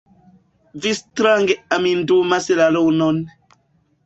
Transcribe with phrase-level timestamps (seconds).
[0.85, 3.23] Vi strange amindumas la lunon!